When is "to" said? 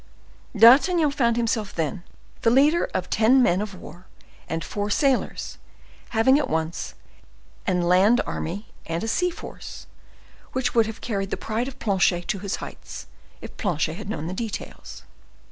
12.29-12.39